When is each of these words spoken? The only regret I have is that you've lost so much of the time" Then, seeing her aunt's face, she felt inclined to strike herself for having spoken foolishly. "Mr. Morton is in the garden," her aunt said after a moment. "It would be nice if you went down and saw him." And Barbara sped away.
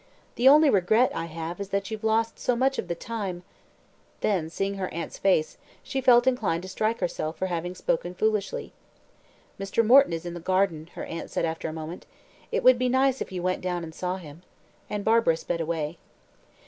The 0.33 0.47
only 0.49 0.67
regret 0.71 1.11
I 1.13 1.25
have 1.25 1.59
is 1.59 1.69
that 1.69 1.91
you've 1.91 2.03
lost 2.03 2.39
so 2.39 2.55
much 2.55 2.79
of 2.79 2.87
the 2.87 2.95
time" 2.95 3.43
Then, 4.21 4.49
seeing 4.49 4.77
her 4.77 4.91
aunt's 4.91 5.19
face, 5.19 5.59
she 5.83 6.01
felt 6.01 6.25
inclined 6.25 6.63
to 6.63 6.69
strike 6.69 7.01
herself 7.01 7.37
for 7.37 7.45
having 7.45 7.75
spoken 7.75 8.15
foolishly. 8.15 8.73
"Mr. 9.59 9.85
Morton 9.85 10.11
is 10.13 10.25
in 10.25 10.33
the 10.33 10.39
garden," 10.39 10.89
her 10.95 11.05
aunt 11.05 11.29
said 11.29 11.45
after 11.45 11.69
a 11.69 11.73
moment. 11.73 12.07
"It 12.51 12.63
would 12.63 12.79
be 12.79 12.89
nice 12.89 13.21
if 13.21 13.31
you 13.31 13.43
went 13.43 13.61
down 13.61 13.83
and 13.83 13.93
saw 13.93 14.15
him." 14.17 14.41
And 14.89 15.05
Barbara 15.05 15.37
sped 15.37 15.61
away. 15.61 15.99